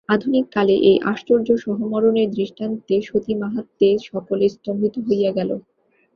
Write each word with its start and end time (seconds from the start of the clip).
আধুনিক 0.09 0.45
কালে 0.53 0.75
এই 0.81 0.97
আশ্চর্য 1.11 1.47
সহমরণের 1.65 2.29
দৃষ্টান্তে 2.31 2.95
সতীমাহাত্ম্যে 3.01 3.89
সকলে 4.09 4.45
স্তম্ভিত 4.49 4.95
হইয়া 5.07 5.31
গেল। 5.37 5.49